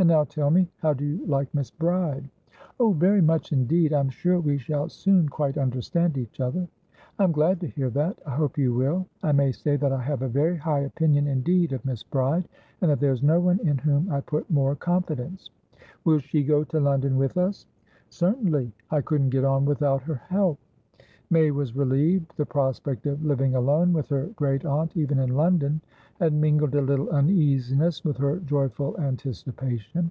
[0.00, 2.30] And now tell me, how do you like Miss Bride?"
[2.78, 3.92] "Oh, very much indeed!
[3.92, 6.68] I'm sure we shall soon quite understand each other."
[7.18, 8.16] "I'm glad to hear that.
[8.24, 9.08] I hope you will.
[9.24, 12.48] I may say that I have a very high opinion indeed of Miss Bride,
[12.80, 15.50] and that there's no one in whom I put more confidence."
[16.04, 17.66] "Will she go to London with us?"
[18.08, 20.60] "Certainly, I couldn't get on without her help."
[21.30, 22.32] May was relieved.
[22.38, 25.82] The prospect of living alone with her great aunt, even in London,
[26.18, 30.10] had mingled a little uneasiness with her joyful anticipation.